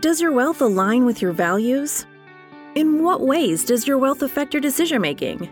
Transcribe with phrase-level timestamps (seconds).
[0.00, 2.04] Does your wealth align with your values?
[2.74, 5.48] In what ways does your wealth affect your decision making?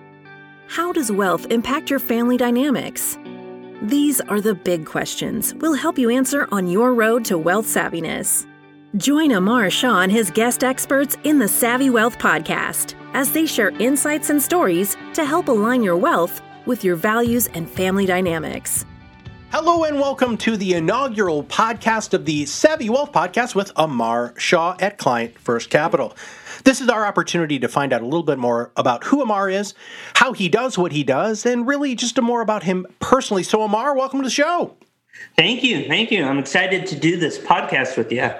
[0.66, 3.16] How does wealth impact your family dynamics?
[3.82, 8.44] These are the big questions we'll help you answer on your road to wealth savviness.
[8.96, 13.70] Join Amar Shah and his guest experts in the Savvy Wealth Podcast as they share
[13.78, 18.86] insights and stories to help align your wealth with your values and family dynamics.
[19.52, 24.76] Hello and welcome to the inaugural podcast of the Savvy Wealth Podcast with Amar Shah
[24.80, 26.16] at Client First Capital.
[26.64, 29.74] This is our opportunity to find out a little bit more about who Amar is,
[30.14, 33.42] how he does what he does, and really just more about him personally.
[33.42, 34.74] So, Amar, welcome to the show.
[35.36, 35.86] Thank you.
[35.86, 36.24] Thank you.
[36.24, 38.30] I'm excited to do this podcast with you.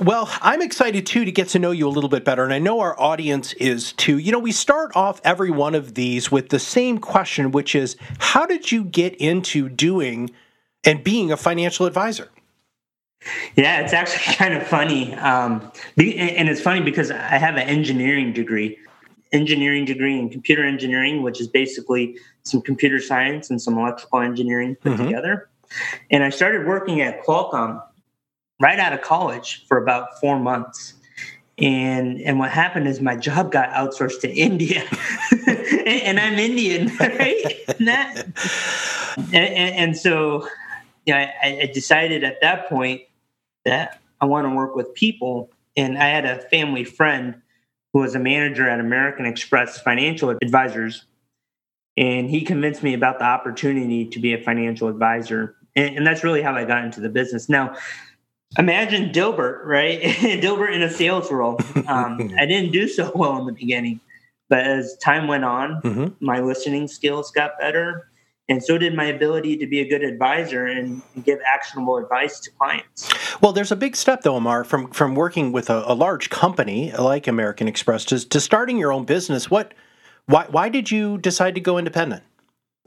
[0.00, 2.60] Well, I'm excited too to get to know you a little bit better, and I
[2.60, 4.18] know our audience is too.
[4.18, 7.96] You know, we start off every one of these with the same question, which is
[8.20, 10.30] how did you get into doing
[10.84, 12.28] and being a financial advisor?
[13.56, 15.14] Yeah, it's actually kind of funny.
[15.14, 18.78] Um, and it's funny because I have an engineering degree,
[19.32, 24.76] engineering degree in computer engineering, which is basically some computer science and some electrical engineering
[24.76, 25.04] put mm-hmm.
[25.04, 25.48] together.
[26.10, 27.82] And I started working at Qualcomm
[28.60, 30.94] right out of college for about four months.
[31.58, 34.82] And and what happened is my job got outsourced to India,
[35.86, 37.44] and, I'm Indian, right?
[37.78, 38.26] and, that,
[39.18, 40.48] and, and so
[41.10, 43.02] you know, I, I decided at that point
[43.64, 45.50] that I want to work with people.
[45.76, 47.34] And I had a family friend
[47.92, 51.06] who was a manager at American Express Financial Advisors.
[51.96, 55.56] And he convinced me about the opportunity to be a financial advisor.
[55.74, 57.48] And, and that's really how I got into the business.
[57.48, 57.74] Now,
[58.56, 60.00] imagine Dilbert, right?
[60.02, 61.58] Dilbert in a sales role.
[61.88, 63.98] Um, I didn't do so well in the beginning,
[64.48, 66.24] but as time went on, mm-hmm.
[66.24, 68.09] my listening skills got better
[68.50, 72.50] and so did my ability to be a good advisor and give actionable advice to
[72.50, 73.08] clients.
[73.40, 76.92] Well, there's a big step though, Amar, from from working with a, a large company
[76.92, 79.50] like American Express to, to starting your own business.
[79.50, 79.72] What,
[80.26, 82.24] why, why did you decide to go independent?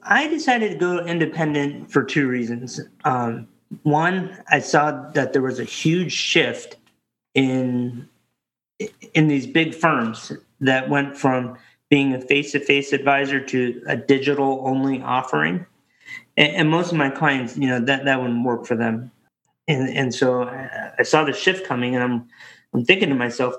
[0.03, 2.81] I decided to go independent for two reasons.
[3.06, 3.47] Um,
[3.84, 6.75] one, I saw that there was a huge shift
[7.34, 8.07] in
[9.13, 11.57] in these big firms that went from
[11.94, 15.64] being a face-to-face advisor to a digital only offering.
[16.36, 19.12] And, and, most of my clients you know that that wouldn't work for them.
[19.68, 22.28] And and so uh, i saw the shift coming and i'm
[22.74, 23.53] i'm thinking to myself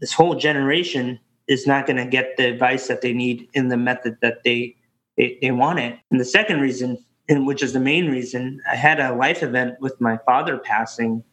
[0.00, 3.76] this whole generation is not going to get the advice that they need in the
[3.76, 4.76] method that they
[5.16, 5.98] they, they want it.
[6.10, 6.96] And the second reason
[7.28, 11.24] and which is the main reason i had a life event with my father passing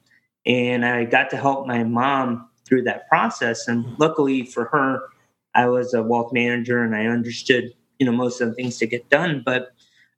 [0.47, 3.67] and i got to help my mom through that process.
[3.67, 5.09] And luckily for her
[5.55, 8.87] I was a wealth manager and I understood, you know, most of the things to
[8.87, 9.41] get done.
[9.45, 9.71] But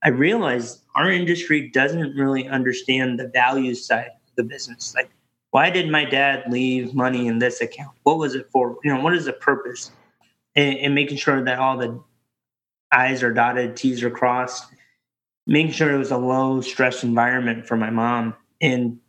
[0.03, 4.93] I realized our industry doesn't really understand the value side of the business.
[4.95, 5.09] Like,
[5.51, 7.91] why did my dad leave money in this account?
[8.03, 8.77] What was it for?
[8.83, 9.91] You know, what is the purpose?
[10.55, 12.01] And, and making sure that all the
[12.91, 14.65] I's are dotted, T's are crossed,
[15.47, 18.35] making sure it was a low stress environment for my mom.
[18.59, 18.99] And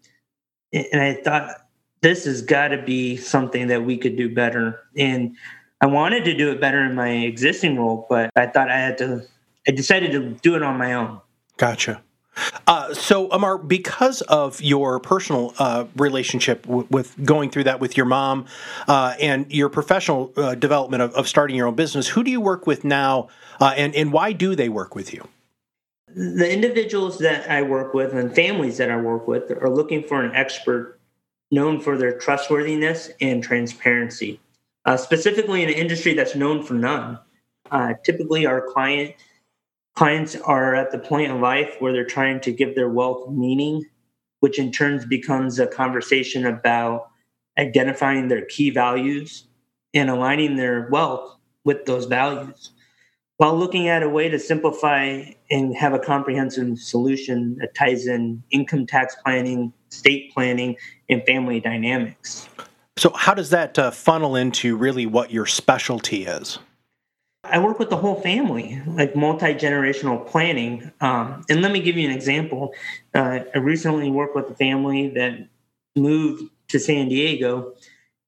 [0.72, 1.66] and I thought
[2.00, 4.81] this has got to be something that we could do better.
[4.97, 5.37] And
[5.82, 8.98] I wanted to do it better in my existing role, but I thought I had
[8.98, 9.26] to.
[9.66, 11.20] I decided to do it on my own.
[11.56, 12.03] Gotcha.
[12.66, 17.97] Uh, so, Amar, because of your personal uh, relationship w- with going through that with
[17.97, 18.47] your mom
[18.88, 22.41] uh, and your professional uh, development of, of, starting your own business, who do you
[22.41, 23.28] work with now,
[23.60, 25.28] uh, and and why do they work with you?
[26.14, 30.22] The individuals that I work with and families that I work with are looking for
[30.22, 30.99] an expert
[31.50, 34.41] known for their trustworthiness and transparency
[34.84, 37.19] uh, specifically in an industry that's known for none.
[37.70, 39.15] Uh, typically, our client
[39.94, 43.84] clients are at the point in life where they're trying to give their wealth meaning,
[44.41, 47.09] which in turn becomes a conversation about
[47.59, 49.47] identifying their key values
[49.93, 52.72] and aligning their wealth with those values
[53.43, 55.20] while looking at a way to simplify
[55.50, 60.76] and have a comprehensive solution that ties in income tax planning, estate planning,
[61.09, 62.49] and family dynamics.
[62.97, 66.59] So, how does that uh, funnel into really what your specialty is?
[67.44, 70.93] I work with the whole family, like multi generational planning.
[71.00, 72.73] Um, and let me give you an example.
[73.15, 75.49] Uh, I recently worked with a family that
[75.97, 77.75] moved to San Diego,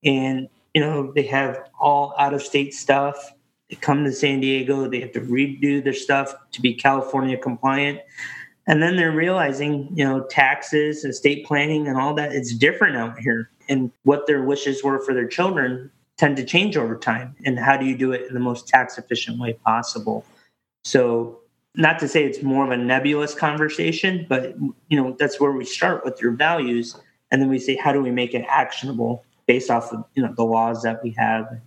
[0.03, 3.33] and you know they have all out of state stuff.
[3.71, 8.01] They come to San Diego, they have to redo their stuff to be California compliant.
[8.67, 13.19] And then they're realizing, you know, taxes, estate planning, and all that, it's different out
[13.19, 17.35] here and what their wishes were for their children tend to change over time.
[17.45, 20.25] And how do you do it in the most tax efficient way possible?
[20.85, 21.41] So
[21.75, 24.55] not to say it's more of a nebulous conversation but
[24.89, 26.97] you know that's where we start with your values.
[27.31, 30.33] And then we say how do we make it actionable based off of you know
[30.35, 31.61] the laws that we have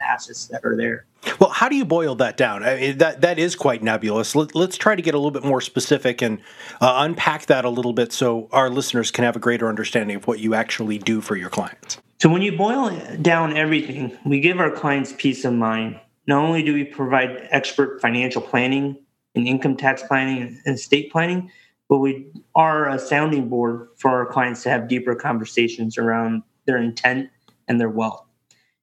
[0.00, 1.06] assets that are there.
[1.38, 2.62] Well, how do you boil that down?
[2.62, 4.34] I mean, that that is quite nebulous.
[4.34, 6.40] Let, us try to get a little bit more specific and
[6.80, 10.26] uh, unpack that a little bit so our listeners can have a greater understanding of
[10.26, 11.98] what you actually do for your clients.
[12.20, 16.00] So, when you boil down everything, we give our clients peace of mind.
[16.26, 18.96] Not only do we provide expert financial planning
[19.34, 21.50] and income tax planning and estate planning,
[21.88, 26.78] but we are a sounding board for our clients to have deeper conversations around their
[26.78, 27.30] intent
[27.68, 28.24] and their wealth.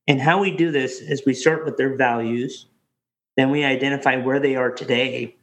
[0.07, 2.68] And how we do this is we start with their values,
[3.36, 5.36] then we identify where they are today,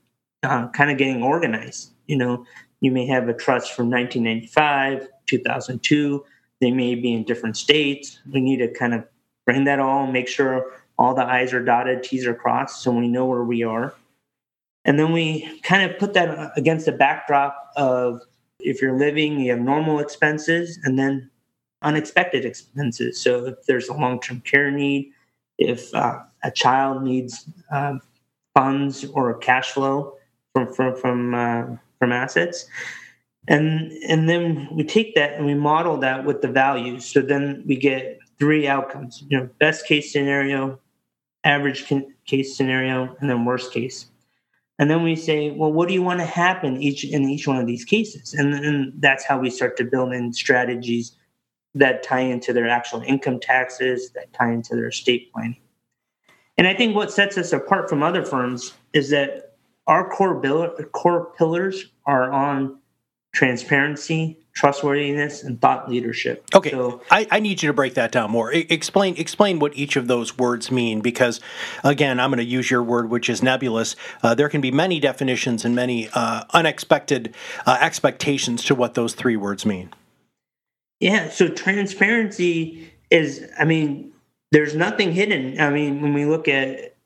[0.43, 1.91] uh, kind of getting organized.
[2.07, 2.47] You know,
[2.81, 6.25] you may have a trust from 1995, 2002.
[6.61, 8.21] They may be in different states.
[8.33, 9.05] We need to kind of
[9.45, 13.09] bring that all, make sure all the I's are dotted, T's are crossed, so we
[13.09, 13.95] know where we are.
[14.85, 18.21] And then we kind of put that against the backdrop of
[18.61, 21.31] if you're living, you have normal expenses, and then
[21.85, 23.21] unexpected expenses.
[23.21, 25.13] So if there's a long term care need,
[25.59, 27.99] if uh, a child needs uh,
[28.55, 30.15] funds or cash flow
[30.53, 31.65] from from from, uh,
[31.99, 32.67] from assets,
[33.49, 37.05] and and then we take that and we model that with the values.
[37.05, 39.23] So then we get three outcomes.
[39.29, 40.81] You know, best case scenario,
[41.45, 41.87] average
[42.27, 44.07] case scenario, and then worst case.
[44.81, 47.59] And then we say, well, what do you want to happen each in each one
[47.59, 48.35] of these cases?
[48.35, 51.13] And then that's how we start to build in strategies
[51.75, 55.57] that tie into their actual income taxes, that tie into their estate planning.
[56.57, 59.57] And I think what sets us apart from other firms is that
[59.87, 62.79] our core, bill, core pillars are on
[63.35, 66.45] transparency, trustworthiness, and thought leadership.
[66.55, 68.55] Okay, so, I, I, need you to break that down more.
[68.55, 71.41] I, explain explain what each of those words mean, because
[71.83, 73.97] again, I'm going to use your word, which is nebulous.
[74.23, 77.35] Uh, there can be many definitions and many uh, unexpected
[77.67, 79.91] uh, expectations to what those three words mean.
[81.01, 84.13] Yeah, so transparency is, I mean,
[84.53, 85.61] there's nothing hidden.
[85.61, 86.97] I mean, when we look at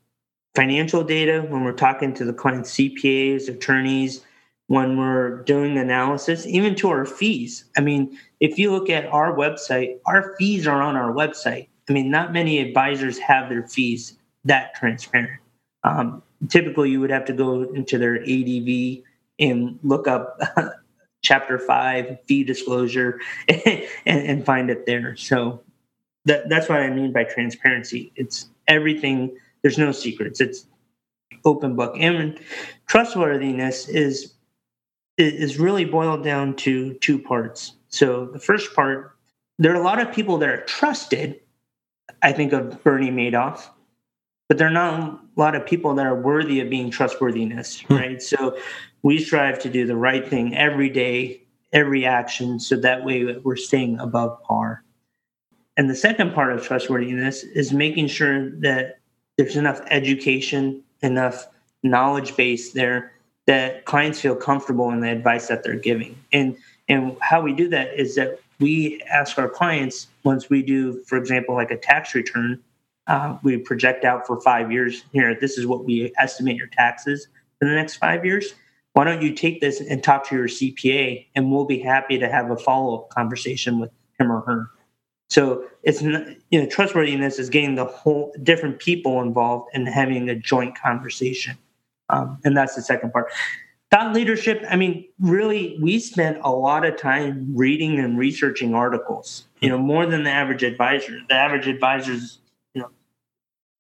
[0.54, 4.22] financial data, when we're talking to the client's CPAs, attorneys,
[4.66, 7.64] when we're doing analysis, even to our fees.
[7.76, 11.68] I mean, if you look at our website, our fees are on our website.
[11.88, 15.40] I mean, not many advisors have their fees that transparent.
[15.84, 19.04] Um, typically, you would have to go into their ADV
[19.38, 20.38] and look up
[21.22, 25.16] chapter five fee disclosure and, and find it there.
[25.16, 25.60] So
[26.24, 28.12] that, that's what I mean by transparency.
[28.16, 29.36] It's everything.
[29.62, 30.40] There's no secrets.
[30.40, 30.66] It's
[31.44, 31.94] open book.
[31.98, 32.38] And
[32.86, 34.34] trustworthiness is
[35.16, 37.72] is really boiled down to two parts.
[37.88, 39.16] So the first part,
[39.58, 41.40] there are a lot of people that are trusted.
[42.22, 43.68] I think of Bernie Madoff,
[44.48, 47.94] but there are not a lot of people that are worthy of being trustworthiness, hmm.
[47.94, 48.22] right?
[48.22, 48.58] So
[49.02, 51.42] we strive to do the right thing every day,
[51.72, 54.82] every action, so that way we're staying above par.
[55.76, 58.98] And the second part of trustworthiness is making sure that
[59.36, 61.46] there's enough education, enough
[61.84, 63.12] knowledge base there
[63.46, 66.18] that clients feel comfortable in the advice that they're giving.
[66.32, 66.56] And
[66.88, 71.16] and how we do that is that we ask our clients once we do, for
[71.16, 72.60] example, like a tax return,
[73.08, 75.02] uh, we project out for five years.
[75.12, 77.26] Here, this is what we estimate your taxes
[77.58, 78.54] for the next five years
[78.98, 82.28] why don't you take this and talk to your CPA and we'll be happy to
[82.28, 84.70] have a follow up conversation with him or her.
[85.30, 90.34] So it's you know trustworthiness is getting the whole different people involved and having a
[90.34, 91.56] joint conversation,
[92.08, 93.30] um, and that's the second part.
[93.92, 94.64] Thought leadership.
[94.68, 99.46] I mean, really, we spent a lot of time reading and researching articles.
[99.60, 101.20] You know, more than the average advisor.
[101.28, 102.47] The average advisor is you know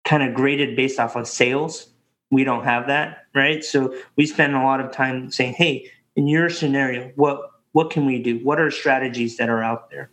[0.08, 1.88] kind of graded based off of sales
[2.30, 3.64] we don't have that, right?
[3.64, 7.40] So we spend a lot of time saying, "Hey, in your scenario, what
[7.72, 8.38] what can we do?
[8.44, 10.10] What are strategies that are out there?"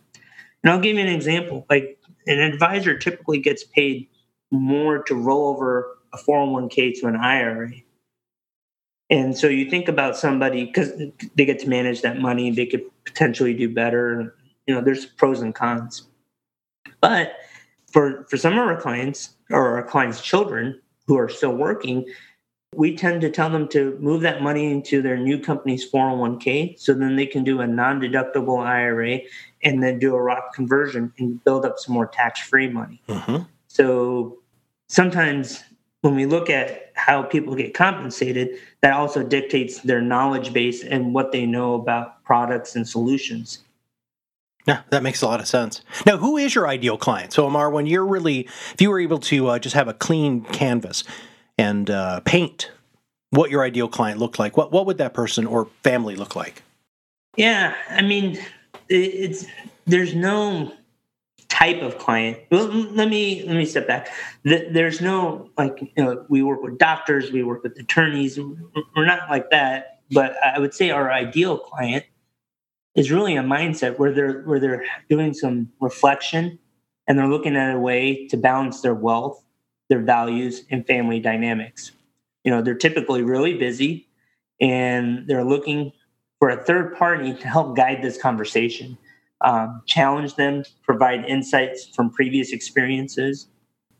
[0.62, 1.66] And I'll give you an example.
[1.68, 4.08] Like an advisor typically gets paid
[4.50, 7.72] more to roll over a 401k to an IRA.
[9.10, 10.92] And so you think about somebody because
[11.36, 14.34] they get to manage that money, they could potentially do better.
[14.66, 16.08] You know, there's pros and cons.
[17.00, 17.34] But
[17.96, 22.04] for for some of our clients or our clients' children, who are still working,
[22.74, 26.92] we tend to tell them to move that money into their new company's 401k so
[26.92, 29.20] then they can do a non deductible IRA
[29.62, 33.00] and then do a Roth conversion and build up some more tax free money.
[33.08, 33.44] Mm-hmm.
[33.68, 34.40] So
[34.90, 35.64] sometimes
[36.02, 41.14] when we look at how people get compensated, that also dictates their knowledge base and
[41.14, 43.60] what they know about products and solutions.
[44.66, 45.80] Yeah, that makes a lot of sense.
[46.04, 47.32] Now, who is your ideal client?
[47.32, 48.40] So, Amar, when you're really,
[48.74, 51.04] if you were able to uh, just have a clean canvas
[51.56, 52.72] and uh, paint
[53.30, 56.62] what your ideal client looked like, what what would that person or family look like?
[57.36, 58.38] Yeah, I mean,
[58.88, 59.46] it's
[59.86, 60.72] there's no
[61.48, 62.38] type of client.
[62.50, 64.08] Well, let me let me step back.
[64.42, 68.38] There's no like you know we work with doctors, we work with attorneys.
[68.38, 70.00] We're not like that.
[70.10, 72.04] But I would say our ideal client
[72.96, 76.58] is really a mindset where they're where they're doing some reflection
[77.06, 79.42] and they're looking at a way to balance their wealth,
[79.88, 81.92] their values, and family dynamics.
[82.42, 84.08] You know, they're typically really busy
[84.60, 85.92] and they're looking
[86.38, 88.98] for a third party to help guide this conversation
[89.42, 93.48] um, challenge them, provide insights from previous experiences.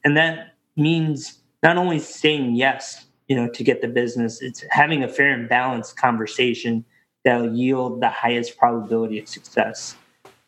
[0.05, 5.03] And that means not only saying yes, you know, to get the business, it's having
[5.03, 6.85] a fair and balanced conversation
[7.27, 9.97] that'll yield the highest probability of success.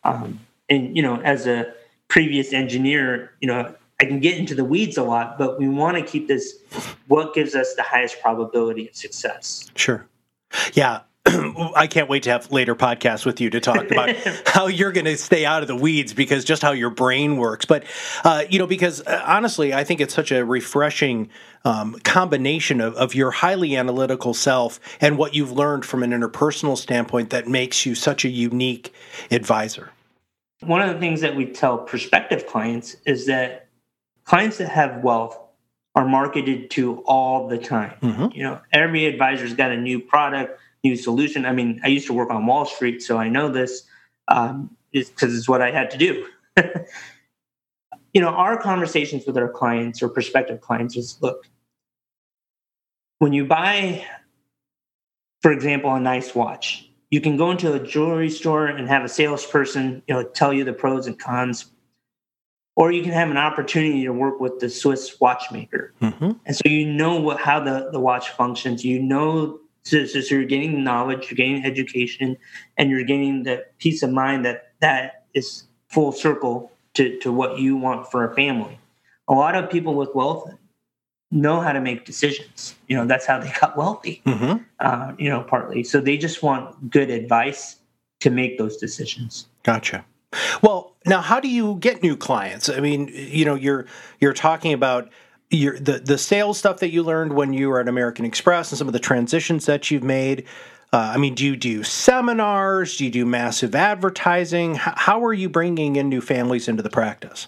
[0.05, 1.73] Um, and, you know, as a
[2.07, 5.97] previous engineer, you know, I can get into the weeds a lot, but we want
[5.97, 6.55] to keep this
[7.07, 9.69] what gives us the highest probability of success.
[9.75, 10.07] Sure.
[10.73, 11.01] Yeah.
[11.75, 15.05] I can't wait to have later podcasts with you to talk about how you're going
[15.05, 17.65] to stay out of the weeds because just how your brain works.
[17.65, 17.83] But,
[18.23, 21.29] uh, you know, because uh, honestly, I think it's such a refreshing
[21.65, 26.77] um, combination of, of your highly analytical self and what you've learned from an interpersonal
[26.77, 28.93] standpoint that makes you such a unique
[29.29, 29.91] advisor.
[30.61, 33.67] One of the things that we tell prospective clients is that
[34.23, 35.37] clients that have wealth
[35.95, 37.93] are marketed to all the time.
[38.01, 38.27] Mm-hmm.
[38.33, 41.45] You know, every advisor's got a new product new solution.
[41.45, 43.83] I mean, I used to work on Wall Street, so I know this
[44.27, 46.27] um, because it's what I had to do.
[48.13, 51.47] you know, our conversations with our clients or prospective clients is look,
[53.19, 54.05] when you buy,
[55.41, 59.09] for example, a nice watch, you can go into a jewelry store and have a
[59.09, 61.71] salesperson, you know, tell you the pros and cons,
[62.75, 66.31] or you can have an opportunity to work with the Swiss watchmaker, mm-hmm.
[66.45, 68.85] and so you know what how the the watch functions.
[68.85, 72.37] You know so, so, so, you're gaining knowledge, you're gaining education,
[72.77, 77.59] and you're gaining the peace of mind that that is full circle to, to what
[77.59, 78.79] you want for a family.
[79.27, 80.51] A lot of people with wealth
[81.31, 82.75] know how to make decisions.
[82.87, 84.63] You know, that's how they got wealthy, mm-hmm.
[84.79, 85.83] uh, you know, partly.
[85.83, 87.77] So they just want good advice
[88.21, 89.47] to make those decisions.
[89.63, 90.05] Gotcha.
[90.61, 92.69] Well, now how do you get new clients?
[92.69, 93.85] I mean, you know, you're
[94.19, 95.09] you're talking about
[95.49, 98.77] your the the sales stuff that you learned when you were at American Express and
[98.77, 100.45] some of the transitions that you've made.
[100.91, 102.97] Uh, I mean, do you do seminars?
[102.97, 104.75] Do you do massive advertising?
[104.75, 107.47] How, how are you bringing in new families into the practice?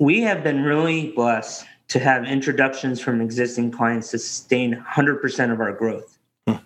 [0.00, 5.60] We have been really blessed to have introductions from existing clients to sustain 100% of
[5.60, 6.18] our growth.
[6.48, 6.56] Hmm.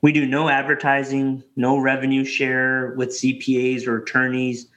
[0.00, 4.68] We do no advertising, no revenue share with CPAs or attorneys,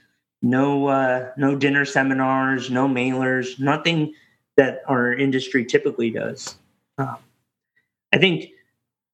[0.41, 4.13] no uh, no dinner seminars, no mailers, nothing
[4.57, 6.57] that our industry typically does.
[6.97, 7.17] Um,
[8.13, 8.51] I think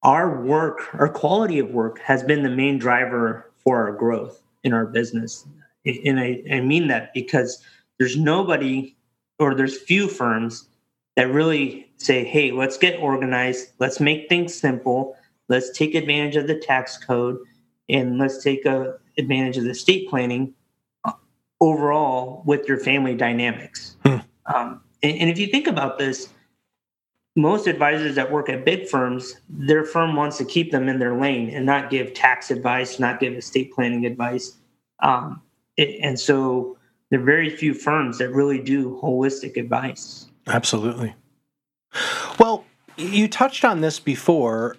[0.04, 4.74] our work, our quality of work, has been the main driver for our growth in
[4.74, 5.46] our business.
[5.86, 7.64] And I, I mean that because
[7.98, 8.96] there's nobody
[9.40, 10.68] or there's few firms
[11.16, 15.16] that really say, hey, let's get organized, let's make things simple,
[15.50, 17.38] let's take advantage of the tax code,
[17.90, 20.54] and let's take a, uh, advantage of the estate planning
[21.04, 21.12] uh,
[21.60, 23.98] overall with your family dynamics.
[24.06, 24.18] Hmm.
[24.46, 26.30] Um, and, if you think about this,
[27.36, 31.20] most advisors that work at big firms, their firm wants to keep them in their
[31.20, 34.58] lane and not give tax advice, not give estate planning advice.
[35.02, 35.42] Um,
[35.78, 36.78] it, and so
[37.10, 40.28] there are very few firms that really do holistic advice.
[40.48, 41.16] Absolutely.
[42.40, 42.66] Well,
[42.98, 44.76] you touched on this before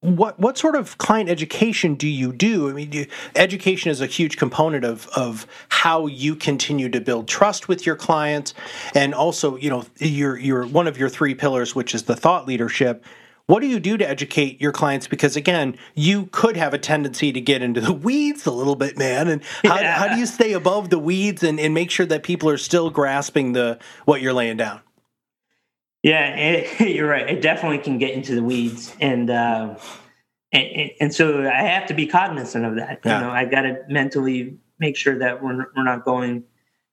[0.00, 2.70] what what sort of client education do you do?
[2.70, 7.28] I mean, you, education is a huge component of of how you continue to build
[7.28, 8.54] trust with your clients,
[8.94, 12.46] and also, you know, your your one of your three pillars, which is the thought
[12.46, 13.04] leadership.
[13.44, 15.08] What do you do to educate your clients?
[15.08, 18.96] Because again, you could have a tendency to get into the weeds a little bit,
[18.96, 19.26] man.
[19.26, 19.98] And how, yeah.
[19.98, 22.90] how do you stay above the weeds and, and make sure that people are still
[22.90, 24.80] grasping the what you're laying down?
[26.02, 27.28] Yeah, it, you're right.
[27.28, 29.76] It definitely can get into the weeds, and uh,
[30.52, 33.00] and, and, so I have to be cognizant of that.
[33.04, 33.20] Yeah.
[33.20, 36.44] You know, I got to mentally make sure that we're we're not going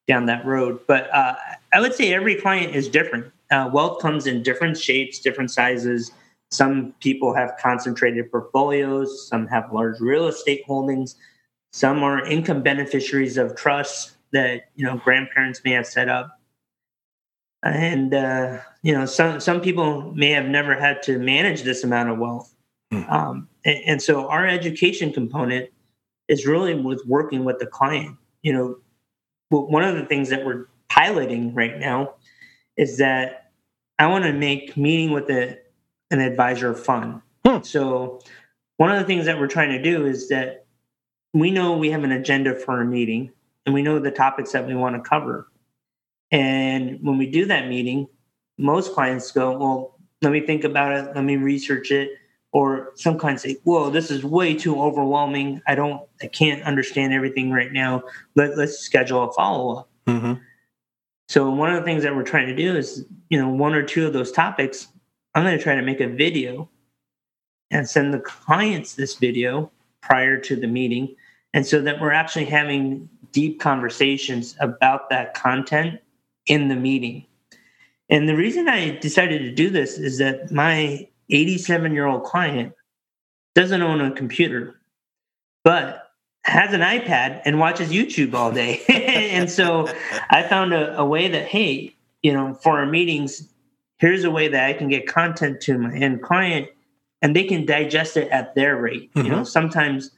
[0.07, 0.79] down that road.
[0.87, 1.35] But uh,
[1.73, 3.31] I would say every client is different.
[3.49, 6.11] Uh, wealth comes in different shapes, different sizes.
[6.51, 9.27] Some people have concentrated portfolios.
[9.27, 11.15] Some have large real estate holdings.
[11.71, 16.37] Some are income beneficiaries of trusts that you know grandparents may have set up
[17.63, 22.10] and uh, you know some some people may have never had to manage this amount
[22.10, 22.56] of wealth
[22.94, 23.12] mm.
[23.12, 25.70] um, and, and, so our education component
[26.29, 28.77] is really with working with the client you know
[29.50, 32.13] one of the things that we're piloting right now
[32.77, 33.51] is that
[34.00, 35.60] i want to make meeting with a,
[36.10, 37.65] an advisor fun mm.
[37.65, 38.22] so
[38.77, 40.65] one of the things that we're trying to do is that
[41.34, 43.34] we know we have an agenda for a meeting
[43.65, 45.51] and we know the topics that we want to cover.
[46.32, 48.08] And when we do that meeting,
[48.57, 52.11] most clients go, Well, let me think about it, let me research it.
[52.53, 55.61] Or some clients say, Whoa, this is way too overwhelming.
[55.67, 58.03] I don't, I can't understand everything right now.
[58.35, 59.89] Let, let's schedule a follow up.
[60.07, 60.33] Mm-hmm.
[61.29, 63.83] So, one of the things that we're trying to do is, you know, one or
[63.83, 64.87] two of those topics,
[65.35, 66.69] I'm going to try to make a video
[67.69, 69.69] and send the clients this video
[70.01, 71.15] prior to the meeting.
[71.53, 75.99] And so that we're actually having deep conversations about that content
[76.45, 77.25] in the meeting.
[78.09, 82.73] And the reason I decided to do this is that my 87 year old client
[83.55, 84.79] doesn't own a computer,
[85.63, 86.11] but
[86.43, 88.81] has an iPad and watches YouTube all day.
[88.87, 89.87] and so
[90.29, 93.49] I found a, a, way that, hey, you know, for our meetings,
[93.97, 96.69] here's a way that I can get content to my end client
[97.21, 99.13] and they can digest it at their rate.
[99.13, 99.25] Mm-hmm.
[99.25, 99.45] You know, mm-hmm.
[99.45, 100.11] sometimes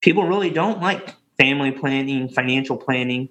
[0.00, 3.28] people really don't like family planning, financial planning,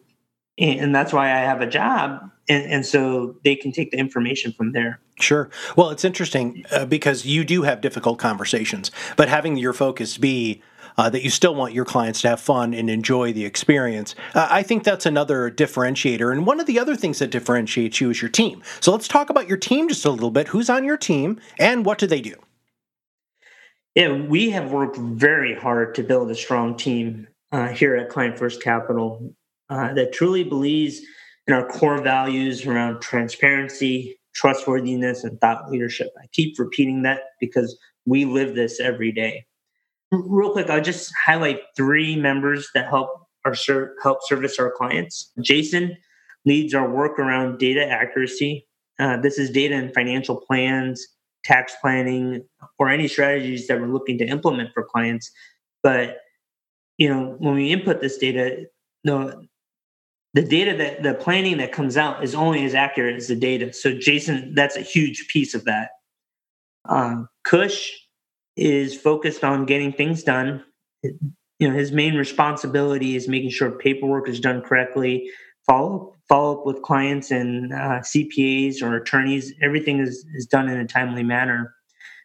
[0.61, 2.29] and that's why I have a job.
[2.49, 4.99] And, and so they can take the information from there.
[5.19, 5.49] Sure.
[5.75, 10.61] Well, it's interesting uh, because you do have difficult conversations, but having your focus be
[10.97, 14.13] uh, that you still want your clients to have fun and enjoy the experience.
[14.33, 16.31] Uh, I think that's another differentiator.
[16.31, 18.61] And one of the other things that differentiates you is your team.
[18.81, 20.49] So let's talk about your team just a little bit.
[20.49, 22.35] Who's on your team and what do they do?
[23.95, 28.37] Yeah, we have worked very hard to build a strong team uh, here at Client
[28.37, 29.33] First Capital
[29.71, 31.01] uh, that truly believes
[31.47, 36.09] in our core values around transparency, trustworthiness, and thought leadership.
[36.21, 39.45] I keep repeating that because we live this every day.
[40.11, 43.09] Real quick, I'll just highlight three members that help
[43.45, 45.31] our ser- help service our clients.
[45.39, 45.95] Jason
[46.45, 48.67] leads our work around data accuracy.
[48.99, 51.07] Uh, this is data and financial plans,
[51.45, 52.43] tax planning,
[52.77, 55.31] or any strategies that we're looking to implement for clients.
[55.81, 56.17] But
[56.97, 58.65] you know, when we input this data,
[59.03, 59.47] the
[60.33, 63.73] the data that the planning that comes out is only as accurate as the data.
[63.73, 65.89] So Jason, that's a huge piece of that.
[66.87, 67.91] Um, Kush
[68.55, 70.63] is focused on getting things done.
[71.03, 75.29] you know, his main responsibility is making sure paperwork is done correctly,
[75.65, 79.53] follow follow up with clients and uh, CPAs or attorneys.
[79.61, 81.73] Everything is is done in a timely manner,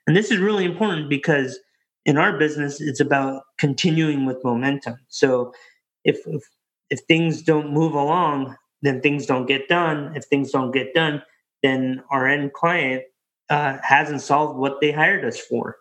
[0.06, 1.58] and this is really important because
[2.06, 4.96] in our business, it's about continuing with momentum.
[5.08, 5.52] So,
[6.04, 6.42] if if,
[6.90, 10.12] if things don't move along, then things don't get done.
[10.14, 11.22] If things don't get done,
[11.62, 13.02] then our end client
[13.50, 15.76] uh, hasn't solved what they hired us for.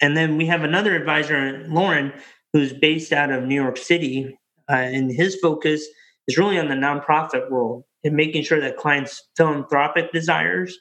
[0.00, 2.12] And then we have another advisor, Lauren,
[2.52, 4.38] who's based out of New York City,
[4.70, 5.86] uh, and his focus
[6.28, 10.78] is really on the nonprofit world and making sure that clients' philanthropic desires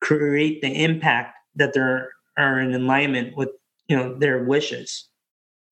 [0.00, 3.50] create the impact that they're are in alignment with
[3.88, 5.08] you know their wishes.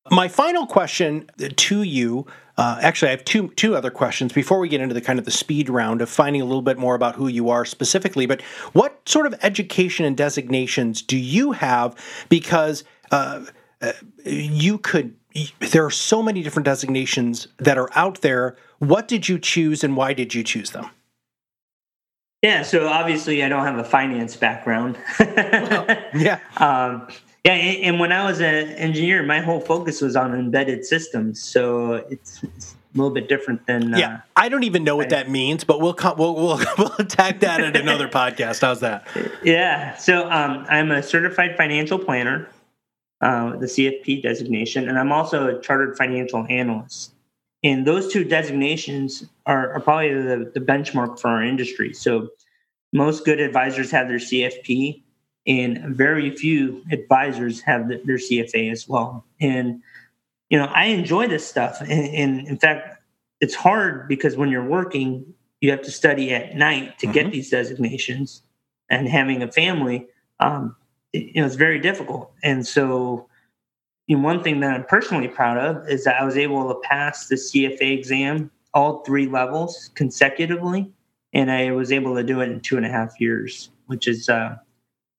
[0.08, 4.68] My final question to you, uh, actually, I have two two other questions before we
[4.68, 7.16] get into the kind of the speed round of finding a little bit more about
[7.16, 8.24] who you are specifically.
[8.24, 8.40] But
[8.72, 11.94] what sort of education and designations do you have?
[12.28, 13.44] Because uh,
[13.82, 13.92] uh,
[14.24, 15.16] you could,
[15.58, 18.56] there are so many different designations that are out there.
[18.78, 20.90] What did you choose, and why did you choose them?
[22.42, 24.98] Yeah, so obviously I don't have a finance background.
[25.18, 26.40] well, yeah.
[26.56, 27.08] Um,
[27.44, 31.42] yeah, and when I was an engineer, my whole focus was on embedded systems.
[31.42, 33.96] So it's, it's a little bit different than.
[33.96, 37.40] Yeah, uh, I don't even know what that means, but we'll we'll we'll, we'll attack
[37.40, 38.60] that in another podcast.
[38.60, 39.06] How's that?
[39.42, 42.48] Yeah, so um, I'm a certified financial planner,
[43.22, 47.14] uh, the CFP designation, and I'm also a chartered financial analyst.
[47.62, 51.92] And those two designations are, are probably the, the benchmark for our industry.
[51.92, 52.30] So
[52.92, 55.02] most good advisors have their CFP
[55.46, 59.24] and very few advisors have the, their CFA as well.
[59.40, 59.82] And
[60.50, 63.00] you know, I enjoy this stuff, and, and, in fact,
[63.40, 67.12] it's hard because when you're working, you have to study at night to mm-hmm.
[67.12, 68.42] get these designations,
[68.90, 70.08] and having a family,
[70.40, 70.74] um,
[71.12, 72.32] it, you know, it's very difficult.
[72.42, 73.28] And so,
[74.08, 76.80] you know, one thing that I'm personally proud of is that I was able to
[76.80, 80.90] pass the CFA exam all three levels consecutively,
[81.32, 84.28] and I was able to do it in two and a half years, which is
[84.28, 84.56] uh,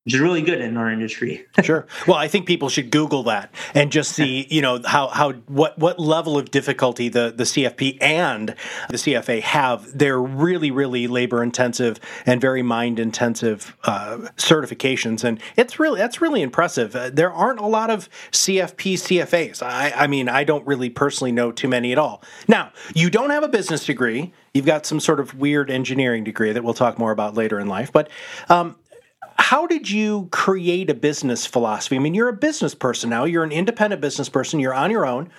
[0.06, 1.46] which is really good in our industry.
[1.64, 1.86] sure.
[2.08, 5.78] Well, I think people should Google that and just see, you know, how how what
[5.78, 8.56] what level of difficulty the the CFP and
[8.90, 9.98] the CFA have.
[9.98, 16.20] They're really really labor intensive and very mind intensive uh, certifications, and it's really that's
[16.20, 16.96] really impressive.
[16.96, 19.62] Uh, there aren't a lot of CFP CFAs.
[19.62, 22.24] I I mean, I don't really personally know too many at all.
[22.48, 24.34] Now, you don't have a business degree.
[24.54, 27.68] You've got some sort of weird engineering degree that we'll talk more about later in
[27.68, 28.10] life, but.
[28.50, 28.78] Um,
[29.42, 31.96] how did you create a business philosophy?
[31.96, 35.06] I mean, you're a business person now, you're an independent business person, you're on your
[35.06, 35.30] own.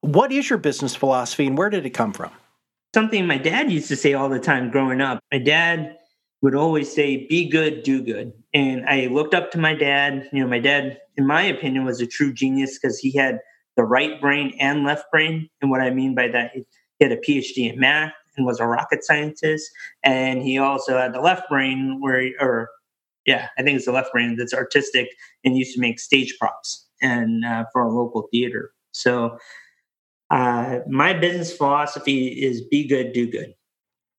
[0.00, 2.30] What is your business philosophy and where did it come from?
[2.94, 5.20] something my dad used to say all the time growing up.
[5.32, 5.96] My dad
[6.42, 8.32] would always say, be good, do good.
[8.54, 10.28] And I looked up to my dad.
[10.32, 13.40] You know, my dad, in my opinion, was a true genius because he had
[13.76, 15.48] the right brain and left brain.
[15.60, 16.64] And what I mean by that, he
[17.00, 19.70] had a PhD in math and was a rocket scientist.
[20.02, 22.70] And he also had the left brain where, he, or
[23.26, 25.08] yeah, I think it's the left brain that's artistic
[25.44, 28.70] and used to make stage props and uh, for a local theater.
[28.92, 29.38] So
[30.30, 33.54] uh, my business philosophy is be good, do good.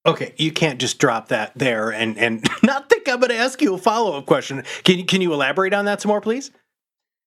[0.06, 3.62] Okay, you can't just drop that there and and not think I'm going to ask
[3.62, 4.64] you a follow up question.
[4.84, 6.52] Can you can you elaborate on that some more, please?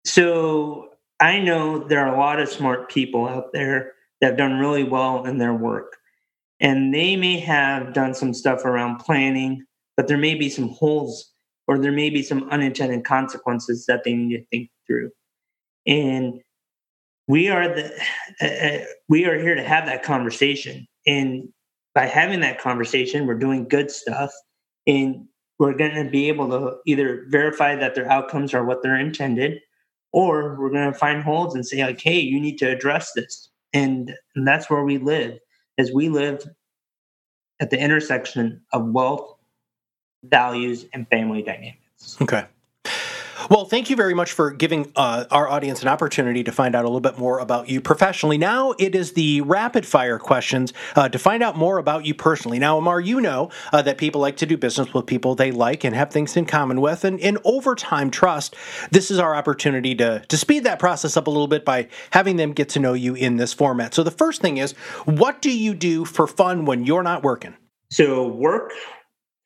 [0.05, 0.89] So
[1.21, 4.85] I know there are a lot of smart people out there that have done really
[4.85, 5.97] well in their work,
[6.61, 9.65] and they may have done some stuff around planning,
[9.97, 11.33] but there may be some holes
[11.71, 15.09] or there may be some unintended consequences that they need to think through.
[15.87, 16.41] And
[17.29, 17.93] we are the
[18.43, 20.89] uh, uh, we are here to have that conversation.
[21.07, 21.49] And
[21.95, 24.33] by having that conversation we're doing good stuff.
[24.89, 25.27] And
[25.61, 29.61] we're going to be able to either verify that their outcomes are what they're intended
[30.13, 33.49] or we're going to find holes and say like hey you need to address this.
[33.73, 35.39] And, and that's where we live
[35.79, 36.45] as we live
[37.61, 39.37] at the intersection of wealth
[40.23, 42.45] values and family dynamics okay
[43.49, 46.85] well, thank you very much for giving uh, our audience an opportunity to find out
[46.85, 48.39] a little bit more about you professionally.
[48.39, 52.59] Now it is the rapid fire questions uh, to find out more about you personally.
[52.59, 55.83] Now, Amar, you know uh, that people like to do business with people they like
[55.83, 58.55] and have things in common with, and, and over time, trust.
[58.91, 62.37] This is our opportunity to to speed that process up a little bit by having
[62.37, 63.95] them get to know you in this format.
[63.95, 64.73] So the first thing is,
[65.07, 67.57] what do you do for fun when you're not working?
[67.91, 68.73] So work,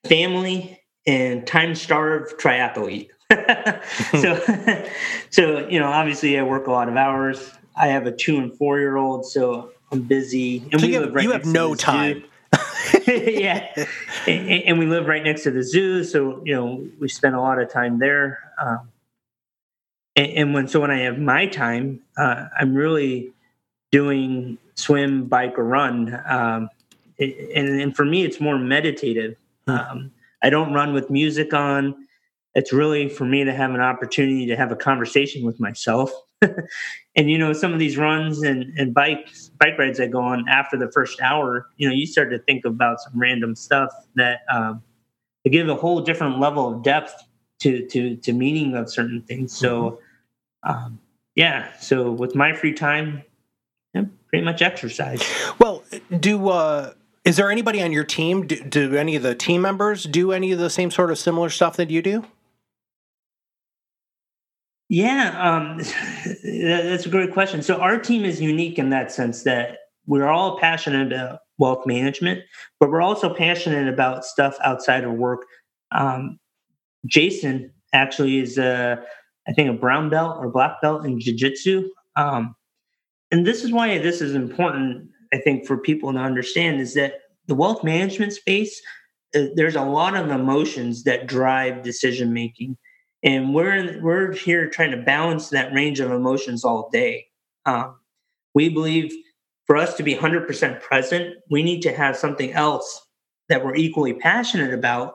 [0.04, 3.08] family, and time starved triathlete.
[4.20, 4.88] so,
[5.30, 7.52] so you know, obviously, I work a lot of hours.
[7.76, 10.58] I have a two and four year old, so I'm busy.
[10.72, 12.24] And so we you have, right you have no time.
[13.06, 13.66] yeah,
[14.26, 17.40] and, and, we live right next to the zoo, so you know we spend a
[17.40, 18.38] lot of time there.
[18.60, 18.88] Um,
[20.14, 23.32] and, and, when so when I have my time, uh, I'm really
[23.90, 26.20] doing swim, bike, or run.
[26.26, 26.68] Um,
[27.18, 29.36] and, and for me, it's more meditative.
[29.66, 30.10] Um,
[30.42, 32.06] I don't run with music on
[32.54, 36.10] it's really for me to have an opportunity to have a conversation with myself.
[37.16, 40.48] and you know, some of these runs and, and bikes, bike rides I go on
[40.48, 44.40] after the first hour, you know, you start to think about some random stuff that
[44.52, 44.82] um,
[45.44, 47.14] to give a whole different level of depth
[47.60, 49.56] to to to meaning of certain things.
[49.56, 50.00] So,
[50.64, 50.70] mm-hmm.
[50.70, 50.98] um,
[51.34, 51.76] yeah.
[51.78, 53.24] So with my free time,
[53.94, 55.22] yeah, pretty much exercise.
[55.58, 55.82] Well,
[56.20, 56.92] do uh,
[57.24, 58.46] is there anybody on your team?
[58.46, 61.48] Do, do any of the team members do any of the same sort of similar
[61.48, 62.24] stuff that you do?
[64.88, 65.78] Yeah, um,
[66.44, 67.62] that's a great question.
[67.62, 72.42] So our team is unique in that sense that we're all passionate about wealth management,
[72.78, 75.42] but we're also passionate about stuff outside of work.
[75.92, 76.38] Um,
[77.06, 79.02] Jason actually is a,
[79.48, 81.88] I think, a brown belt or black belt in jiu-jitsu.
[82.16, 82.54] Um,
[83.30, 87.20] and this is why this is important, I think, for people to understand is that
[87.46, 88.80] the wealth management space,
[89.34, 92.78] uh, there's a lot of emotions that drive decision making
[93.24, 97.26] and we're we're here trying to balance that range of emotions all day.
[97.64, 97.96] Um,
[98.54, 99.12] we believe
[99.66, 103.06] for us to be 100% present, we need to have something else
[103.48, 105.14] that we're equally passionate about.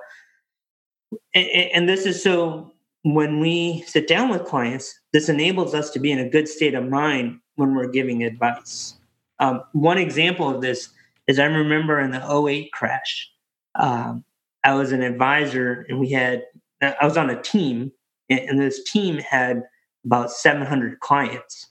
[1.36, 5.99] And, and this is so when we sit down with clients, this enables us to
[5.99, 8.99] be in a good state of mind when we're giving advice.
[9.39, 10.89] Um, one example of this
[11.28, 13.32] is I remember in the 08 crash,
[13.75, 14.23] um,
[14.63, 16.43] I was an advisor and we had,
[16.82, 17.91] I was on a team
[18.30, 19.63] and this team had
[20.06, 21.67] about 700 clients.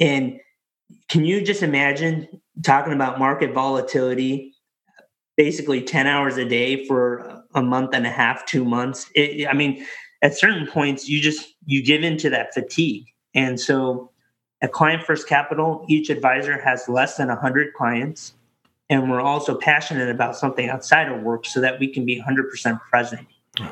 [0.00, 0.40] And
[1.08, 2.28] can you just imagine
[2.62, 4.54] talking about market volatility
[5.36, 9.10] basically 10 hours a day for a month and a half, two months?
[9.14, 9.84] It, I mean,
[10.22, 13.06] at certain points, you just you give into that fatigue.
[13.34, 14.11] And so
[14.62, 18.34] at Client First Capital, each advisor has less than 100 clients.
[18.88, 22.80] And we're also passionate about something outside of work so that we can be 100%
[22.80, 23.26] present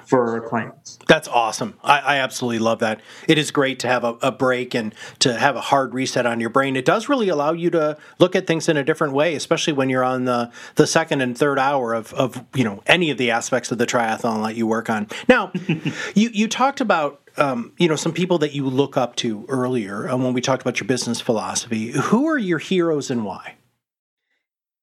[0.05, 0.99] for our clients.
[1.09, 1.79] That's awesome.
[1.83, 3.01] I, I, absolutely love that.
[3.27, 6.39] It is great to have a, a, break and to have a hard reset on
[6.39, 6.77] your brain.
[6.77, 9.89] It does really allow you to look at things in a different way, especially when
[9.89, 13.31] you're on the, the second and third hour of, of you know any of the
[13.31, 15.09] aspects of the triathlon that you work on.
[15.29, 15.51] Now,
[16.15, 20.09] you you talked about um, you know some people that you look up to earlier
[20.09, 21.91] uh, when we talked about your business philosophy.
[21.91, 23.57] Who are your heroes and why?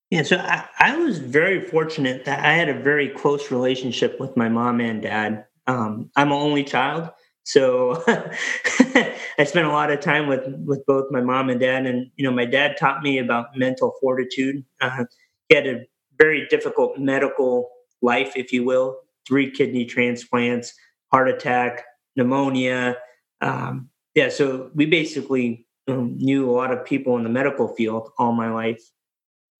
[0.09, 4.37] Yeah, so I, I, was very fortunate that I had a very close relationship with
[4.37, 5.45] my mom and dad.
[5.67, 7.09] Um, I'm an only child,
[7.43, 11.85] so I spent a lot of time with with both my mom and dad.
[11.85, 14.63] And you know, my dad taught me about mental fortitude.
[14.81, 15.03] Uh,
[15.49, 15.85] he had a
[16.17, 17.69] very difficult medical
[18.01, 18.97] life, if you will.
[19.27, 20.73] Three kidney transplants,
[21.11, 21.83] heart attack,
[22.17, 22.97] pneumonia.
[23.39, 28.09] Um, yeah, so we basically um, knew a lot of people in the medical field
[28.17, 28.83] all my life.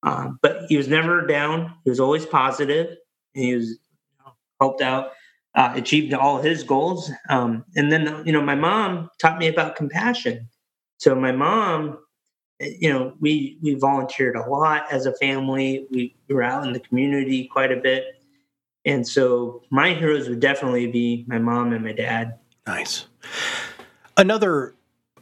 [0.04, 1.74] Um, but he was never down.
[1.84, 2.88] He was always positive,
[3.36, 3.80] and he was
[4.60, 5.12] helped out,
[5.56, 7.12] uh, achieved all his goals.
[7.30, 10.48] Um, and then, you know, my mom taught me about compassion.
[10.98, 12.00] So my mom,
[12.60, 15.88] you know, we we volunteered a lot as a family.
[15.92, 18.06] We were out in the community quite a bit,
[18.86, 22.40] and so my heroes would definitely be my mom and my dad.
[22.68, 23.08] Nice.
[24.18, 24.76] Another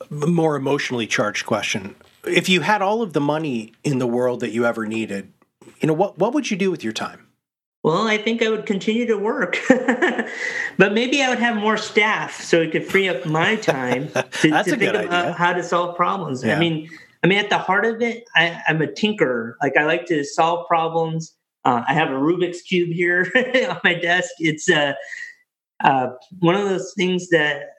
[0.10, 1.96] more emotionally charged question.
[2.26, 5.32] If you had all of the money in the world that you ever needed,
[5.80, 7.28] you know, what, what would you do with your time?
[7.84, 12.42] Well, I think I would continue to work, but maybe I would have more staff
[12.42, 15.34] so it could free up my time to, to think about idea.
[15.34, 16.44] how to solve problems.
[16.44, 16.56] Yeah.
[16.56, 16.90] I mean,
[17.24, 19.54] I mean, at the heart of it, I, am a tinkerer.
[19.62, 21.36] Like I like to solve problems.
[21.64, 23.32] Uh, I have a Rubik's cube here
[23.70, 24.32] on my desk.
[24.40, 24.94] It's uh,
[25.84, 26.10] uh,
[26.40, 27.70] one of those things that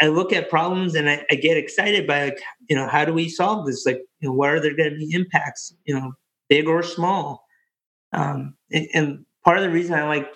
[0.00, 3.12] I look at problems and I, I, get excited by like, you know, how do
[3.12, 3.84] we solve this?
[3.84, 6.12] Like, you know, what are there going to be impacts, you know,
[6.48, 7.44] big or small?
[8.12, 10.30] Um, and, and part of the reason I like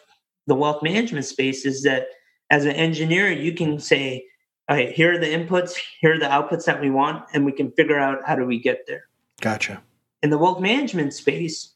[0.48, 2.08] the wealth management space is that
[2.50, 4.26] as an engineer, you can say,
[4.68, 7.70] okay, here are the inputs, here are the outputs that we want, and we can
[7.72, 9.04] figure out how do we get there.
[9.40, 9.82] Gotcha.
[10.22, 11.74] In the wealth management space,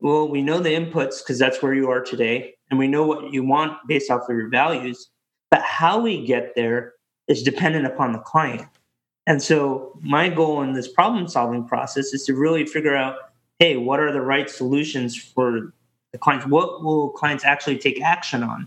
[0.00, 3.32] well, we know the inputs because that's where you are today, and we know what
[3.32, 5.10] you want based off of your values.
[5.50, 6.94] But how we get there
[7.28, 8.68] is dependent upon the client.
[9.26, 13.16] And so my goal in this problem solving process is to really figure out,
[13.58, 15.72] hey, what are the right solutions for
[16.12, 16.46] the clients?
[16.46, 18.66] What will clients actually take action on?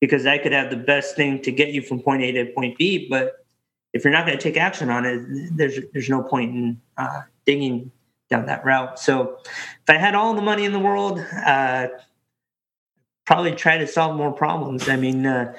[0.00, 2.76] Because I could have the best thing to get you from point A to point
[2.76, 3.44] B, but
[3.92, 7.22] if you're not going to take action on it, there's there's no point in uh,
[7.46, 7.90] digging
[8.30, 8.98] down that route.
[8.98, 11.88] So if I had all the money in the world, uh,
[13.26, 14.88] probably try to solve more problems.
[14.88, 15.54] I mean, uh,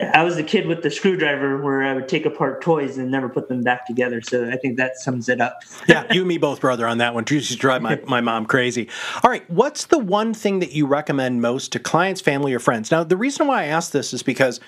[0.00, 3.28] I was the kid with the screwdriver where I would take apart toys and never
[3.28, 4.22] put them back together.
[4.22, 5.60] So I think that sums it up.
[5.88, 7.24] yeah, you and me both, brother, on that one.
[7.28, 8.88] Used to drive my, my mom crazy.
[9.22, 12.90] All right, what's the one thing that you recommend most to clients, family, or friends?
[12.90, 14.58] Now, the reason why I ask this is because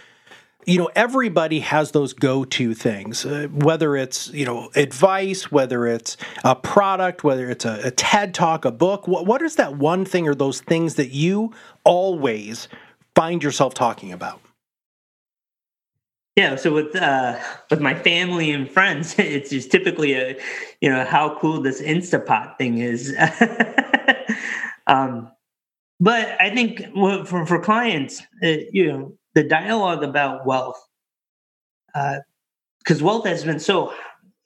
[0.67, 6.17] you know everybody has those go-to things uh, whether it's you know advice whether it's
[6.45, 10.05] a product whether it's a, a ted talk a book what, what is that one
[10.05, 11.53] thing or those things that you
[11.85, 12.69] always
[13.15, 14.41] find yourself talking about
[16.35, 17.39] yeah, so with uh,
[17.71, 20.39] with my family and friends, it's just typically a,
[20.81, 23.15] you know, how cool this Instapot thing is.
[24.87, 25.31] um,
[26.01, 30.81] but I think for for clients, uh, you know, the dialogue about wealth,
[31.87, 33.93] because uh, wealth has been so,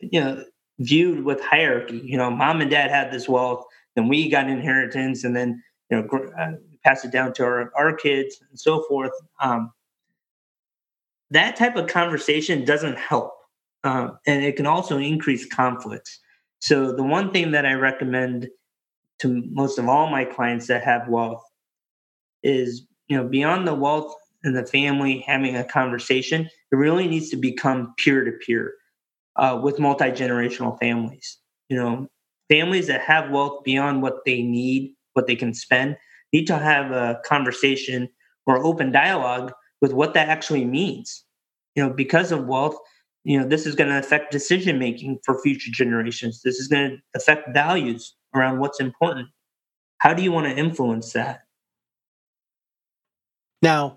[0.01, 0.45] you know,
[0.79, 2.03] viewed with hierarchy.
[2.05, 3.65] You know, mom and dad had this wealth,
[3.97, 6.53] and we got inheritance, and then you know, uh,
[6.85, 9.13] pass it down to our our kids and so forth.
[9.41, 9.73] Um,
[11.31, 13.33] that type of conversation doesn't help.
[13.85, 16.19] Um, and it can also increase conflicts.
[16.61, 18.49] So, the one thing that I recommend
[19.21, 21.45] to most of all my clients that have wealth
[22.43, 24.15] is, you know, beyond the wealth
[24.47, 28.75] and the family having a conversation, it really needs to become peer to peer
[29.63, 31.39] with multi generational families.
[31.69, 32.09] You know,
[32.49, 35.97] families that have wealth beyond what they need, what they can spend,
[36.33, 38.09] need to have a conversation
[38.47, 41.25] or open dialogue with what that actually means.
[41.75, 42.77] You know, because of wealth,
[43.25, 46.41] you know, this is going to affect decision making for future generations.
[46.43, 49.29] This is going to affect values around what's important.
[49.99, 51.41] How do you want to influence that?
[53.61, 53.97] Now,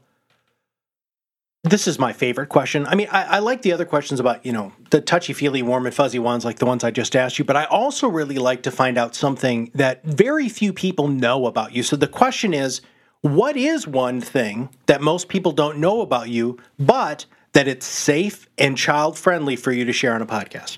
[1.64, 2.86] this is my favorite question.
[2.88, 5.86] I mean, I, I, like the other questions about, you know, the touchy feely, warm
[5.86, 8.64] and fuzzy ones like the ones I just asked you, but I also really like
[8.64, 11.84] to find out something that very few people know about you.
[11.84, 12.82] So the question is
[13.22, 18.48] what is one thing that most people don't know about you, but that it's safe
[18.58, 20.78] and child friendly for you to share on a podcast?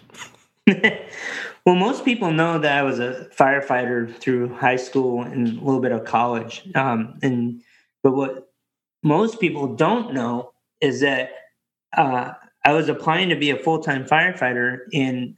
[1.65, 5.81] well, most people know that I was a firefighter through high school and a little
[5.81, 6.63] bit of college.
[6.73, 7.61] Um, and
[8.01, 8.51] but what
[9.03, 10.50] most people don't know
[10.81, 11.31] is that
[11.95, 12.33] uh,
[12.65, 15.37] I was applying to be a full time firefighter and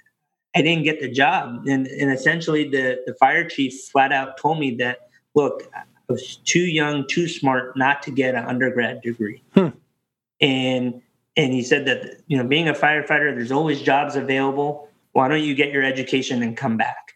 [0.56, 1.68] I didn't get the job.
[1.68, 6.38] And, and essentially, the, the fire chief flat out told me that, look, I was
[6.38, 9.42] too young, too smart not to get an undergrad degree.
[9.54, 9.70] Hmm.
[10.42, 11.02] And
[11.36, 14.90] and he said that you know being a firefighter, there's always jobs available.
[15.14, 17.14] Why don't you get your education and come back?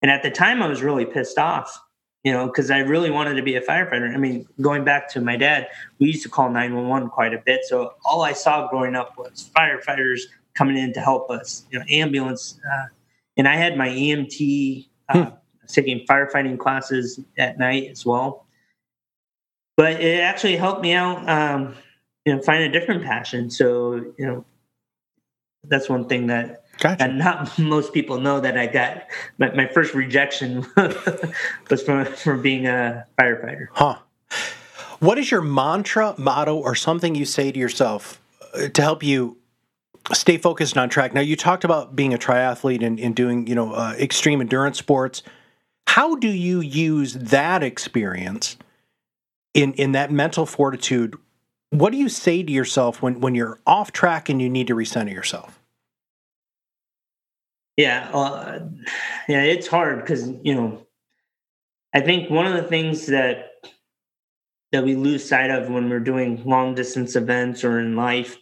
[0.00, 1.78] And at the time, I was really pissed off,
[2.24, 4.14] you know, because I really wanted to be a firefighter.
[4.14, 7.64] I mean, going back to my dad, we used to call 911 quite a bit.
[7.64, 10.20] So all I saw growing up was firefighters
[10.54, 12.60] coming in to help us, you know, ambulance.
[12.70, 12.86] Uh,
[13.36, 15.34] and I had my EMT uh, hmm.
[15.66, 18.46] taking firefighting classes at night as well.
[19.76, 21.74] But it actually helped me out, um,
[22.24, 23.50] you know, find a different passion.
[23.50, 24.44] So, you know,
[25.64, 27.02] that's one thing that gotcha.
[27.02, 29.06] and not most people know that I got
[29.38, 30.66] my, my first rejection
[31.70, 33.68] was from from being a firefighter.
[33.72, 33.98] Huh.
[35.00, 38.20] What is your mantra, motto, or something you say to yourself
[38.54, 39.36] uh, to help you
[40.12, 41.12] stay focused on track?
[41.12, 44.78] Now, you talked about being a triathlete and, and doing, you know, uh, extreme endurance
[44.78, 45.24] sports.
[45.88, 48.56] How do you use that experience
[49.54, 51.16] in in that mental fortitude?
[51.70, 54.74] What do you say to yourself when when you're off track and you need to
[54.74, 55.58] recenter yourself?
[57.76, 58.60] Yeah, uh,
[59.28, 60.86] yeah, it's hard because you know,
[61.94, 63.50] I think one of the things that
[64.72, 68.38] that we lose sight of when we're doing long distance events or in life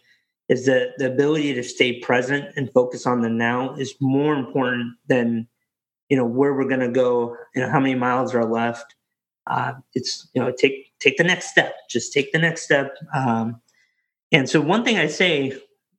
[0.49, 4.93] is that the ability to stay present and focus on the now is more important
[5.07, 5.47] than
[6.09, 8.95] you know where we're going to go know how many miles are left.
[9.47, 12.95] Uh, it's you know take take the next step just take the next step.
[13.15, 13.61] Um,
[14.31, 15.53] and so one thing i say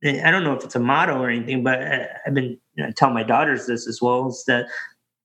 [0.04, 2.90] i don't know if it's a motto or anything but I, have been you know,
[2.92, 4.66] telling my daughters this as well is that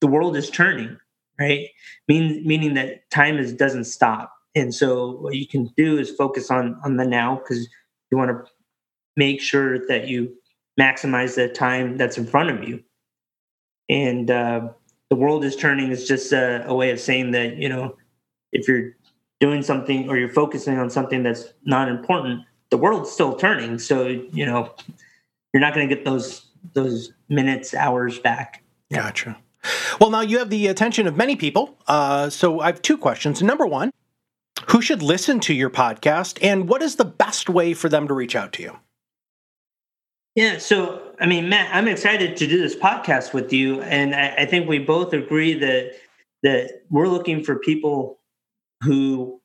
[0.02, 0.98] the world is turning
[1.40, 1.68] right
[2.08, 6.50] mean, meaning that time is doesn't stop and so what you can do is focus
[6.50, 7.68] on on the now because
[8.12, 8.52] you want to
[9.16, 10.34] make sure that you
[10.80, 12.82] maximize the time that's in front of you.
[13.90, 14.70] And uh,
[15.10, 17.96] the world is turning is just a, a way of saying that you know
[18.52, 18.96] if you're
[19.40, 23.80] doing something or you're focusing on something that's not important, the world's still turning.
[23.80, 24.74] So you know
[25.54, 28.63] you're not going to get those those minutes, hours back.
[28.91, 29.38] Gotcha.
[30.00, 31.78] Well, now you have the attention of many people.
[31.88, 33.41] Uh, so I have two questions.
[33.41, 33.91] Number one,
[34.70, 38.13] who should listen to your podcast, and what is the best way for them to
[38.13, 38.78] reach out to you?
[40.36, 44.36] Yeah, so I mean, Matt, I'm excited to do this podcast with you, and I,
[44.39, 45.93] I think we both agree that
[46.43, 48.20] that we're looking for people
[48.84, 49.41] who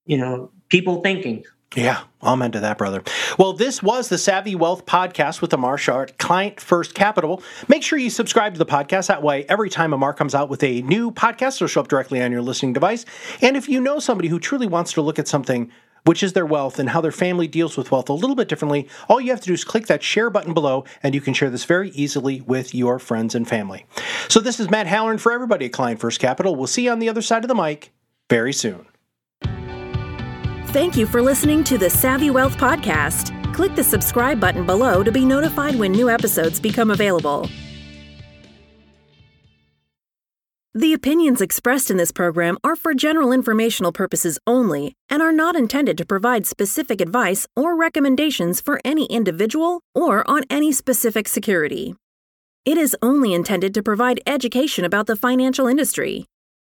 [0.10, 1.46] you know, people thinking.
[1.76, 3.04] Yeah, amen to that, brother.
[3.38, 7.44] Well, this was the Savvy Wealth Podcast with Amar Shah Client First Capital.
[7.68, 9.06] Make sure you subscribe to the podcast.
[9.06, 12.24] That way, every time Amar comes out with a new podcast, it'll show up directly
[12.24, 13.06] on your listening device.
[13.40, 15.72] And if you know somebody who truly wants to look at something
[16.10, 18.90] which is their wealth and how their family deals with wealth a little bit differently,
[19.08, 21.52] all you have to do is click that share button below and you can share
[21.52, 23.86] this very easily with your friends and family.
[24.28, 26.56] So, this is Matt Halloran for everybody at Client First Capital.
[26.56, 27.92] We'll see you on the other side of the mic
[28.28, 28.88] very soon.
[30.70, 33.54] Thank you for listening to the Savvy Wealth Podcast.
[33.54, 37.48] Click the subscribe button below to be notified when new episodes become available.
[40.80, 45.58] The opinions expressed in this program are for general informational purposes only and are not
[45.58, 51.96] intended to provide specific advice or recommendations for any individual or on any specific security.
[52.64, 56.24] It is only intended to provide education about the financial industry.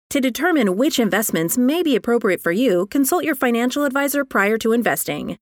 [0.09, 4.73] To determine which investments may be appropriate for you, consult your financial advisor prior to
[4.73, 5.39] investing.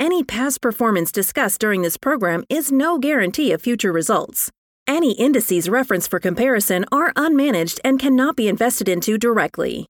[0.00, 4.50] Any past performance discussed during this program is no guarantee of future results.
[4.86, 9.86] Any indices referenced for comparison are unmanaged and cannot be invested into directly.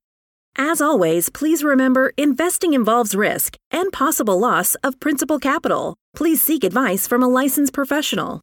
[0.57, 5.95] As always, please remember investing involves risk and possible loss of principal capital.
[6.15, 8.41] Please seek advice from a licensed professional.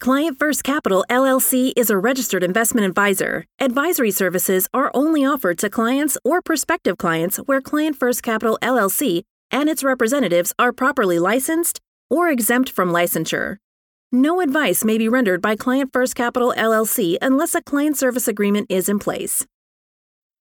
[0.00, 3.44] Client First Capital LLC is a registered investment advisor.
[3.60, 9.22] Advisory services are only offered to clients or prospective clients where Client First Capital LLC
[9.52, 11.80] and its representatives are properly licensed
[12.10, 13.58] or exempt from licensure.
[14.14, 18.66] No advice may be rendered by Client First Capital LLC unless a client service agreement
[18.68, 19.46] is in place.